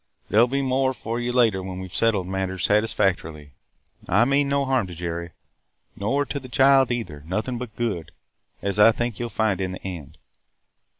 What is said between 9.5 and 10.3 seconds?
in the end.